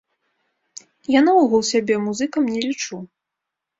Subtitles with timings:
[1.17, 2.95] Я наогул сябе музыкам не лічу.